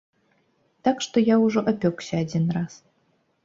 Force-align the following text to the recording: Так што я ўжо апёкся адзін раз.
Так 0.87 1.03
што 1.07 1.23
я 1.25 1.35
ўжо 1.45 1.65
апёкся 1.75 2.13
адзін 2.25 2.51
раз. 2.59 2.83